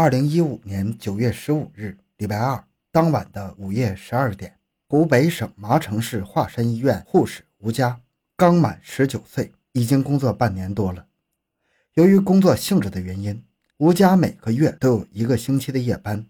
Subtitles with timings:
[0.00, 4.56] 二零一五年九月十五日，礼拜二当晚的午夜十二点，
[4.88, 8.00] 湖北省麻城市华山医院护士吴佳
[8.34, 11.06] 刚满十九岁，已经工作半年多了。
[11.92, 13.44] 由于工作性质的原因，
[13.76, 16.24] 吴佳每个月都有一个星期的夜班。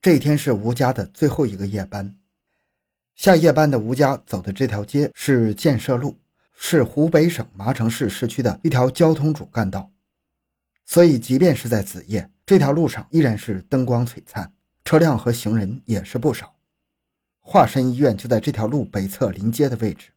[0.00, 2.14] 这一天是吴佳的最后一个夜班。
[3.16, 6.16] 下夜班的吴佳走的这条街是建设路，
[6.56, 9.90] 是湖北省麻城市市区的一条交通主干道，
[10.84, 12.30] 所以即便是在子夜。
[12.46, 14.52] 这条路上依然是灯光璀璨，
[14.84, 16.54] 车辆和行人也是不少。
[17.40, 20.10] 华山医院就在这条路北侧临街的位置，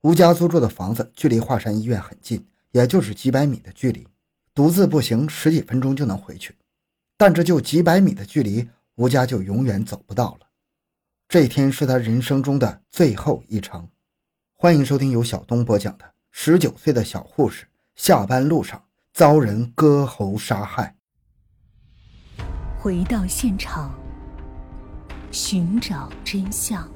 [0.00, 4.08] 吴家租住的房子距离华山医院很近，也就是几百米的距离，
[4.52, 6.56] 独自步行十几分钟就能回去。
[7.16, 10.48] 但这就几百米的距离，吴家就永远走不到了。
[11.28, 13.88] 这一天是他人生中的最后一程。
[14.56, 20.96] 欢迎收听由小东播讲的《十九岁的小护士下班路上遭人割喉杀害》。
[22.88, 23.94] 回到现场，
[25.30, 26.90] 寻找真相。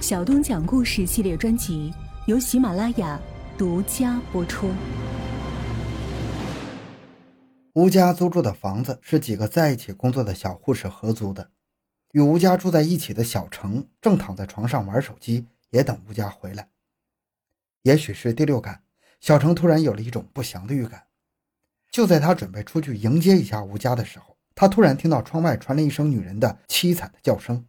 [0.00, 1.94] 小东讲故事系列专辑
[2.26, 3.20] 由喜马拉雅
[3.56, 4.68] 独家播出。
[7.74, 11.48] 吴家租住的房子是几个在一起工作的小护士合租的。
[12.10, 16.68] 与吴家住在一起的小程正躺在床上玩手机，也等吴家回来。
[17.82, 18.82] 也许是第六感，
[19.20, 21.04] 小程突然有了一种不祥的预感。
[21.92, 27.66] 就在他准备出去迎接一下吴家的时候，他突然听到窗外传来一声女人的凄惨的叫声。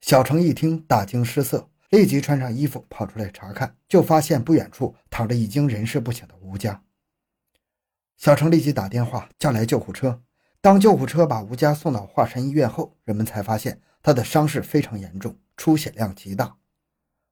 [0.00, 6.82] 小程一听，大惊失色，立即穿上衣服跑出来查看，就发现不远处躺着已经人事不省的吴家。
[8.16, 10.22] 小程立即打电话叫来救护车。
[10.60, 16.56] 当救护车把吴家送到华山医院后，人们才发现他的伤势非常严重，出血量极大。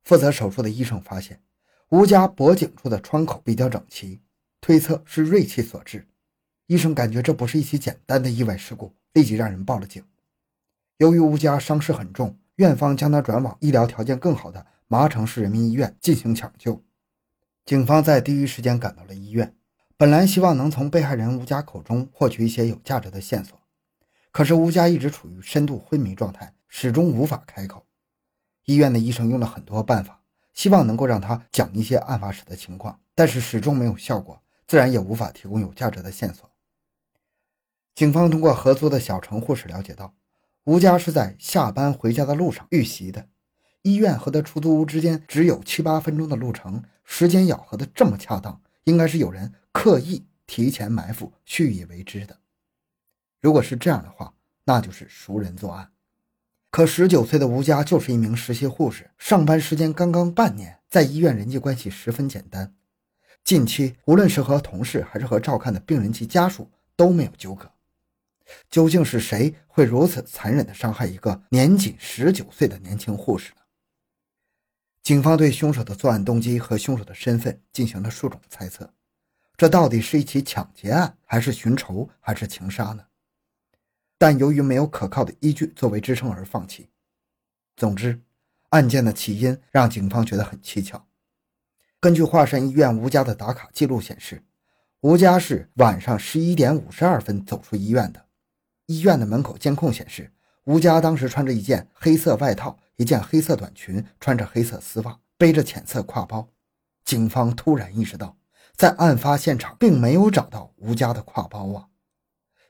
[0.04, 1.42] 负责手术的医生发现，
[1.88, 4.20] 吴家脖颈处的创口比较整齐，
[4.60, 6.06] 推测是锐器所致。
[6.66, 10.02] 医生感觉这不是一起简单的意外事故，立即让人报了警。
[10.96, 16.82] 由于吴家伤势很重，院方将他转往医疗条件更好的麻城市人民医院进行抢救。
[17.64, 19.54] 警方在第一时间赶到了医院，
[19.96, 23.56] 本来希望能从被害人吴家口中获取一些有价值的线索，
[24.32, 27.86] 可是吴家一直处于深度昏迷状态，始终无法开口。
[28.64, 30.20] 医院的医生用了很多办法，
[30.52, 36.50] 希望能够让他讲一些案发时的情况，但是始终没有效果，自然也无法提供有价值的线索。
[37.96, 40.14] 警方通过合租的小程护士了解到，
[40.64, 43.26] 吴家是在下班回家的路上遇袭的。
[43.80, 52.36] 医院和他出租屋之间只有七八分钟的路程，时间咬合的这么恰当，应该是有人刻意提前埋伏、蓄意为之的。
[53.40, 54.34] 如果是这样的话，
[54.64, 55.90] 那就是熟人作案。
[56.70, 62.74] 可十九岁的吴家就是一名实习护士，上班时间刚刚半年，在医院人际关系十分简单。
[63.42, 67.70] 近期无论是和同事还是和照看的病人及家属都没有纠葛。
[68.70, 73.60] 究竟是谁会如此残忍地伤害一个年仅十九岁的年轻护士呢？
[75.02, 78.92] 警方对凶手的作案动机和凶手的身份进行了数种猜测。
[79.56, 83.04] 这到底是一起抢劫案，还是寻仇，还是情杀呢？
[84.18, 86.90] 但由于没有可靠的依据作为支撑而放弃。
[87.76, 88.20] 总之，
[88.70, 91.06] 案件的起因让警方觉得很蹊跷。
[92.00, 94.44] 根据华山医院吴家的打卡记录显示，
[95.00, 98.25] 吴家是晚上十一点五十二分走出医院的。
[98.86, 100.32] 医院的门口监控显示，
[100.64, 106.48] 吴佳当时穿着一件黑色外套，一件黑色短裙，穿着黑色丝袜，背着浅色挎包。
[107.04, 108.36] 警方突然意识到，
[108.76, 111.88] 在案发现场并没有找到吴佳的挎包啊！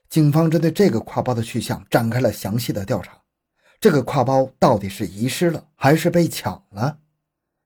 [0.09, 3.21] 警方针对这个挎包的去向展开了详细的调查。
[3.79, 6.99] 这个挎包到底是遗失了还是被抢了？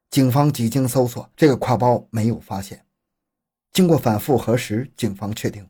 [0.09, 2.85] 警方几经搜索，这个挎包没有发现。
[3.71, 5.69] 经过反复核实，警方确定，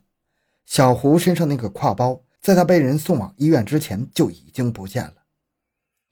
[0.66, 2.24] 小胡身上那个挎包。
[2.42, 5.14] 在他被人送往医院之前就已经不见了。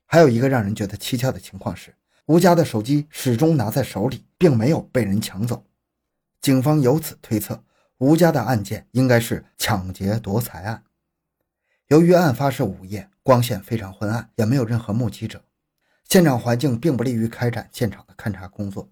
[0.05, 1.95] 还有一个让人觉得蹊跷的情况是，
[2.27, 5.65] 吴家的手机始终拿在手里，并没有被人抢走。
[6.41, 7.63] 警方由此推测，
[7.97, 10.83] 吴家的案件应该是抢劫夺财案。
[11.87, 15.43] 由于案发是午夜，光线非常昏暗，也没有任何目击者，
[16.07, 18.87] 现场环境并不利于开展现场的勘查工作。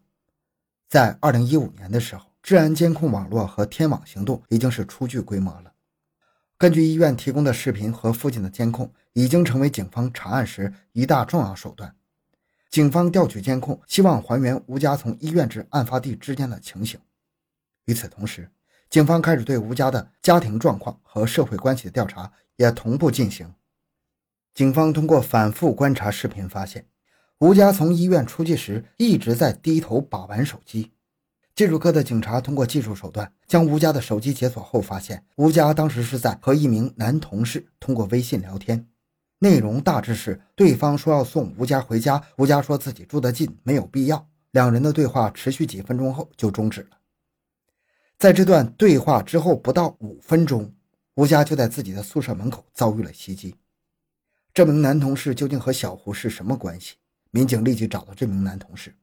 [0.90, 5.74] 在二零一五年的时候，治安监控网络和天网行动已经是初具规模了。
[6.60, 11.96] 根据医院提供的视频和附近的监控，已经成为警方查案时一大重要手段。
[12.72, 17.00] 警方调取监控，希望还原吴家从医院至案发地之间的情形。
[17.86, 18.50] 与此同时，
[18.90, 23.54] 警方开始对吴家的家庭状况和社会关系的调查也同步进行。
[24.56, 26.88] 警方通过反复观察视频，发现
[27.38, 30.92] 吴家从医院出去时一直在低头把玩手机。
[31.58, 38.88] 技术科的警察通过技术手段将吴家的手机解锁后，发现吴家当时是在和一名男同事通过微信聊天，
[39.40, 44.30] 内容大致是对方说要送吴家回家，吴家说自己住得近，没有必要。
[44.52, 46.90] 两人的对话持续几分钟后就终止了。
[48.20, 50.72] 在这段对话之后不到五分钟，
[51.16, 53.56] 吴家就在自己的宿舍门口遭遇了袭击。
[54.54, 56.98] 这名男同事究竟和小胡是什么关系？
[57.32, 58.96] 民警立即找到这名男同事，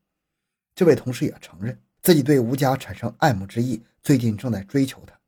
[0.73, 1.77] 这位同事也承认。
[2.05, 5.19] 自己对吴家产生爱慕之意，最近正在追求她。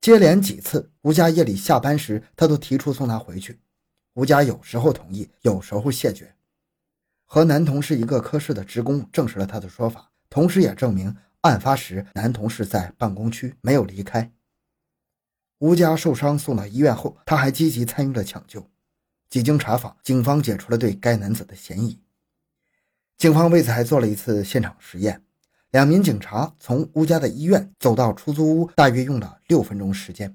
[0.00, 3.60] 接连几次，吴家夜里下班时，他都提出送她回去。
[4.14, 6.34] 吴家有时候同意，有时候谢绝。
[7.24, 14.32] 和男同事一个科室的职工证实了他的说法，同时也证明案发时男同事在办公区没有离开。
[15.58, 18.68] 吴家受伤送到医院后，他还积极参与了抢救。
[19.30, 22.00] 几经查访，警方解除了对该男子的嫌疑。
[23.16, 25.22] 警方为此还做了一次现场实验。
[25.72, 30.34] 两名警察从吴家的医院走到出租屋，大约用了六分钟时间。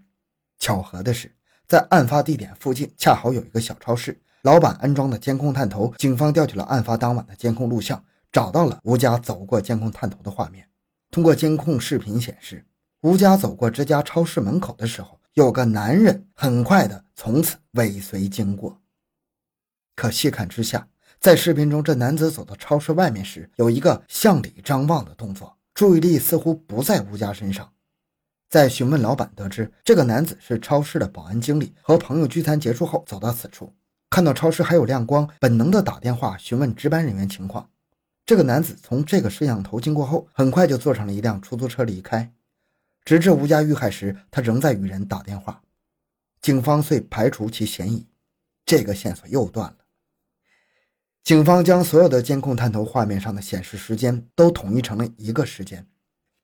[0.59, 1.35] 巧合的是，
[1.67, 10.69] 在案发地点附近恰好有一个小超市，老板安装的监控探头，警方调取了案发当晚的监控录像，找到了吴家走过监控探头的画面。
[11.09, 12.63] 通过监控视频显示，
[13.01, 18.79] 吴家走过这家超市门口的时候，有个男人很快的从此尾随经过。
[19.95, 20.87] 可细看之下。
[21.23, 27.71] 在视频中，这男子走到超市外面时，有一个向里张望的动作，注意力似乎不在吴家身上。
[28.49, 33.71] 在询问老板，得知这个男子是超市的保安经理，和朋友聚餐结束后走到此处，
[34.09, 37.69] 看到超市还有亮光，本能的打电话询问值班人员情况。
[38.25, 42.33] 这个男子从这个摄像头经过后，很快就坐上了一辆出租车离开。
[43.05, 45.61] 直至吴家遇害时，他仍在与人打电话。
[46.41, 48.05] 警方遂排除其嫌疑，
[48.65, 49.77] 这个线索又断了。
[51.23, 55.87] 警方将所有的监控探头画面上的显示时间都统一成了一个时间：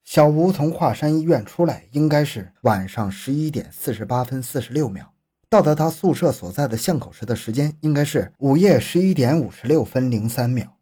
[0.05, 5.13] 小吴从华山医院出来应该是晚上十一点四十八分四十六秒，
[5.49, 10.77] 到达他宿舍所在的巷口时的时间应该是午夜十一点五十六分零三秒。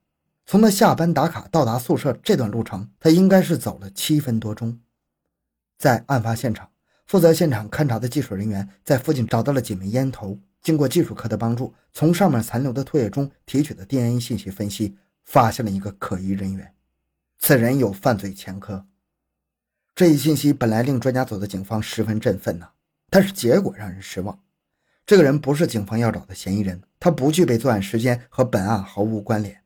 [0.46, 4.80] 从他下班打卡到达宿舍这段路程，他应该是走了七分多钟。
[5.80, 6.70] 在案发现场，
[7.08, 10.38] 负责现场勘查的技术人员在附近找到了几枚烟头。
[10.62, 16.74] 经过技术科的帮助，从上面残留的唾液中提取的 DNA 信息分析，发现了一个可疑人员，
[17.40, 18.86] 此人有犯罪前科。
[19.96, 22.70] 这一信息本来令专家组的警方十分振奋呐，
[23.10, 24.40] 但是结果让人失望。
[25.06, 29.64] 这个人不是警方要找的嫌疑人，他不具备作案时间，和本案毫无关联。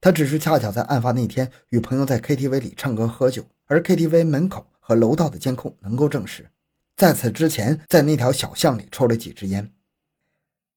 [0.00, 6.48] 他只是恰巧在案发那天与朋友在 KTV 里唱歌喝酒，而 KTV 门口和楼道的监控能够证实，
[6.96, 9.72] 在此之前在那条小巷里抽了几支烟。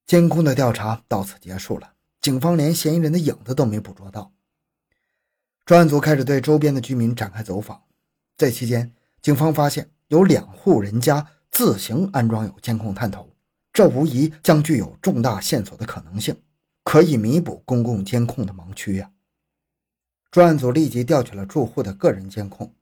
[0.09, 4.31] 监控的调查到此结束了，警方连嫌疑人的影子都没捕捉到。
[5.67, 7.83] 专案组开始对周边的居民展开走访，
[8.35, 8.91] 这期间，
[9.21, 13.31] 警方发现有两户人家自行安装有监控探头，
[13.71, 16.35] 这无疑将具有重大线索的可能性，
[16.83, 19.11] 可以弥补公共监控的盲区呀。
[20.31, 22.73] 专案组立即调取了住户的个人监控，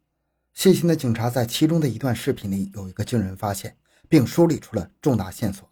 [0.53, 3.75] 细心的警察在其中的一段视频里有一个惊人发现，
[4.07, 5.66] 并梳理出了重大线索。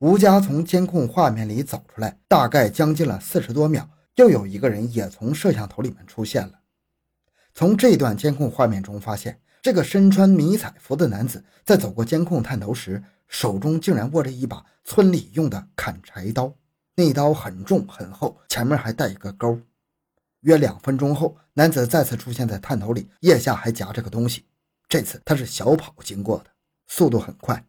[0.00, 6.60] 吴家从监控画面里走出来，大概将近了四十多秒，又有一个人也从摄像头里面出现了。
[7.52, 16.50] 从这段监控画面中发现，这个身穿迷彩服的男子在走过监控探头时，手中竟然握着一把村里用的砍柴刀，
[16.94, 19.60] 那刀很重很厚，前面还带一个钩。
[20.40, 24.46] 约两分钟后，男子再次出现在探头里，腋下还夹着个东西，
[24.88, 26.46] 这次他是小跑经过的，
[26.86, 27.62] 速度很快。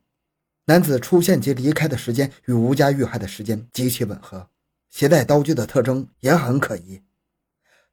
[0.72, 4.48] 男子出现及离开的时间与吴家遇害的时间极其吻合，
[4.90, 7.02] 携带刀具的特征也很可疑。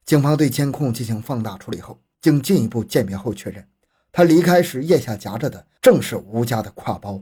[0.05, 3.67] 警方对监控进行放大处理后，经进一步鉴别后确认，
[4.13, 7.21] 他离开时腋下夹着的正是吴家的挎包。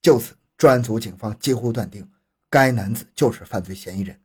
[0.00, 2.10] 就此，专案组警方几乎断定
[2.48, 4.18] 该男子就是犯罪嫌疑人。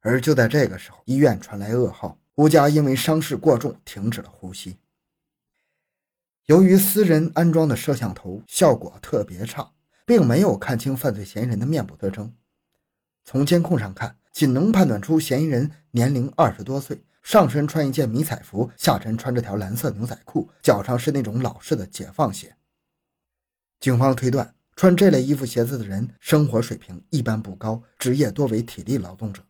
[0.00, 4.78] 而就在这个时候，医院传来噩耗：吴家因为伤势过重，停止了呼吸。
[6.46, 9.72] 由于私人安装的摄像头效果特别差，
[10.04, 12.32] 并没有看清犯罪嫌疑人的面部特征。
[13.24, 22.54] 从监控上看，仅能判断出嫌疑人年龄二十多岁，上身穿一件迷彩服，下身穿着条蓝色牛仔裤，脚上是那种老式的解放鞋。
[23.80, 29.42] 警方推断，穿这类衣服鞋子的人生活水平一般不高，职业多为体力劳动者。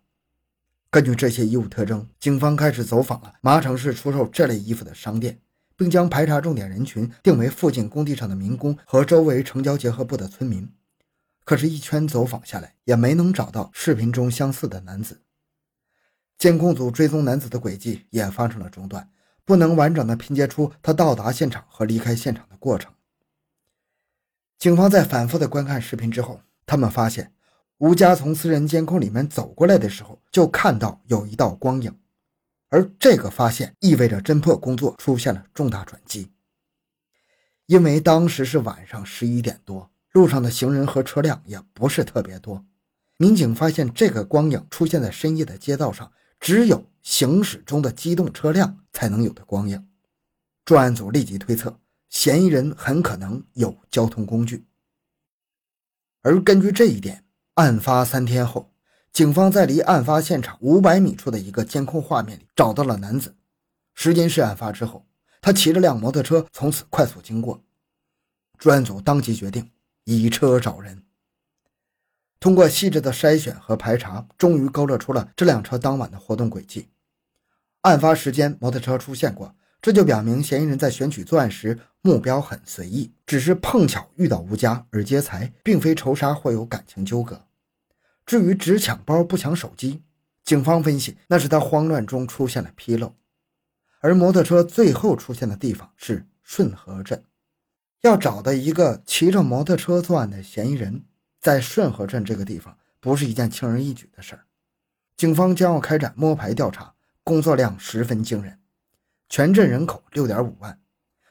[0.88, 5.38] 根据这些衣物特征，警方开始走访了麻城市出售这类衣服的商店。
[5.76, 10.68] 并将排查重点人群定为附近工地上的民工和周围城郊结合部的村民，
[11.44, 15.22] 可是，一圈走访下来，也没能找到视频中相似的男子。
[16.38, 19.08] 监控组追踪男子的轨迹也发生了中断，
[19.44, 22.92] 不能完整的拼接出他到达现场和离开现场的过程。
[24.58, 27.32] 警方在反复的观看视频之后，他们发现
[27.78, 31.94] 吴佳从私人监控里面走过来的时候，就看到有一道光影，
[32.68, 36.32] 而这个发现意味着侦破工作出现了重大转机。
[37.66, 42.64] 因为当时是晚上十一点多，路上的行人和车辆也不是特别多。
[43.18, 49.88] 民警发现这个光影出现在深夜的街道上，只有行驶中的机动车辆才能有的光影。
[50.64, 54.66] 专案组立即推测，嫌疑人很可能有交通工具。
[56.22, 58.72] 而根据这一点，案发三天后，
[59.16, 63.34] 警方在离案发现场五百米处的一个监控画面里找到了男子。
[63.94, 65.06] 时间是案发之后。
[65.40, 67.64] 他骑着辆摩托车从此快速经过，
[68.58, 69.70] 专案组当即决定
[70.04, 71.02] 以车找人。
[72.38, 76.90] 通过细致的筛选和排查，终于勾勒出了这辆车当晚的活动轨迹。
[77.80, 87.45] 案发时间，摩托车出现过，这就表明嫌疑人在选取作案时目标很随意，只是碰巧遇到吴家而劫财，并非仇杀或有感情纠葛。
[88.26, 90.02] 至于只抢包不抢手机，
[90.44, 93.14] 警方分析那是他慌乱中出现了纰漏。
[94.00, 97.24] 而摩托车最后出现的地方是顺河镇，
[98.02, 101.04] 要找到一个骑着摩托车作案的嫌疑人，
[101.40, 104.44] 在顺河镇这个地方不是一件轻而易举的事儿。
[105.16, 108.58] 警方将要开展摸排调查，工作量十分惊人。
[109.28, 110.78] 全镇人口六点五万，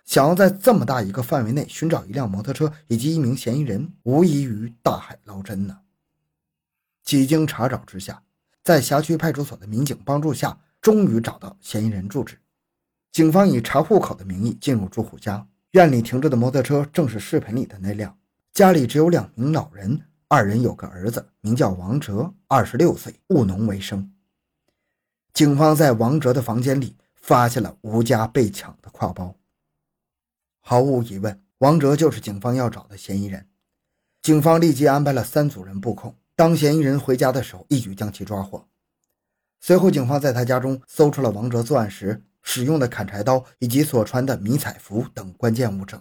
[0.06, 5.80] 想要在这么大一个范围内寻找一辆摩托车以及一名嫌疑人，无异于大海捞针呢。
[7.06, 8.24] 几经查找之下，
[8.64, 12.40] 在辖区派出所的民警帮助下，终于找到嫌疑人住址。
[13.12, 18.18] 警方以查户口的名义进入住户家，院里停着的摩托车正是视频里的那辆。
[18.54, 24.12] 家里只有两名老人，二人有个儿子，名叫王哲，二十六岁，务农为生。
[25.32, 29.36] 警方在王哲的房间里发现了吴家被抢的挎包。
[30.60, 33.48] 毫无疑问，王哲就是警方要找的嫌疑人。
[34.24, 38.68] 警方立即安排了三组人布控，当嫌疑人回家的时候，一举将其抓获。
[39.60, 42.24] 随后，警方在他家中搜出了王哲作案时。
[42.48, 46.00] 使用的砍柴刀以及所穿的迷彩服等关键物证。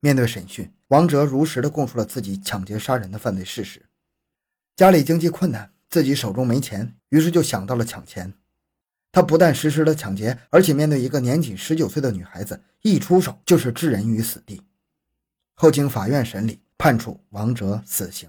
[0.00, 3.86] 面对审讯，王哲如实的供述了自己抢劫杀人的犯罪事实。
[4.74, 8.34] 家里经济困难，自己手中没钱，于是就想到了抢钱。
[9.12, 14.60] 他不但实施了抢劫，而且面对一个年仅十九岁的女孩子，一出手就是置人于死地。
[15.54, 18.28] 后经法院审理，判处王哲死刑。